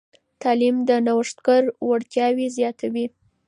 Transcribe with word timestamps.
تعلیم 0.41 0.75
د 0.89 0.91
نوښتګرو 1.07 1.71
وړتیاوې 1.89 2.47
زیاتوي. 2.57 3.05